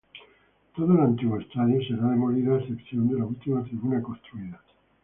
Todo 0.75 0.93
el 0.95 0.99
antiguo 1.01 1.39
estadio 1.39 1.79
será 1.83 2.07
demolido 2.09 2.55
a 2.55 2.59
excepción 2.59 3.07
de 3.07 3.19
la 3.19 3.25
última 3.25 3.63
tribuna 3.63 4.01
construida. 4.01 4.59